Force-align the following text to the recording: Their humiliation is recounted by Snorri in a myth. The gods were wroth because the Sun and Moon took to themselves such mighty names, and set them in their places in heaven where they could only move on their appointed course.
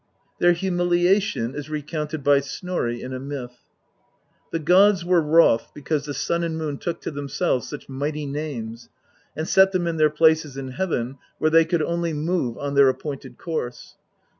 Their 0.39 0.53
humiliation 0.53 1.53
is 1.53 1.69
recounted 1.69 2.23
by 2.23 2.39
Snorri 2.39 3.03
in 3.03 3.13
a 3.13 3.19
myth. 3.19 3.59
The 4.51 4.57
gods 4.57 5.05
were 5.05 5.21
wroth 5.21 5.69
because 5.75 6.05
the 6.05 6.15
Sun 6.15 6.43
and 6.43 6.57
Moon 6.57 6.79
took 6.79 7.01
to 7.01 7.11
themselves 7.11 7.69
such 7.69 7.87
mighty 7.87 8.25
names, 8.25 8.89
and 9.35 9.47
set 9.47 9.73
them 9.73 9.85
in 9.85 9.97
their 9.97 10.09
places 10.09 10.57
in 10.57 10.69
heaven 10.69 11.19
where 11.37 11.51
they 11.51 11.65
could 11.65 11.83
only 11.83 12.13
move 12.13 12.57
on 12.57 12.73
their 12.73 12.89
appointed 12.89 13.37
course. 13.37 13.95